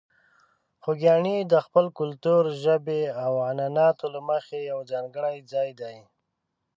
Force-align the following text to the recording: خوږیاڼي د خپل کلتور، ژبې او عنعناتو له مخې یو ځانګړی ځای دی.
خوږیاڼي 0.81 1.37
د 1.51 1.53
خپل 1.65 1.85
کلتور، 1.99 2.43
ژبې 2.63 3.01
او 3.25 3.33
عنعناتو 3.49 4.05
له 4.13 4.21
مخې 4.29 4.57
یو 4.71 4.79
ځانګړی 4.91 5.37
ځای 5.51 5.69
دی. 5.81 5.97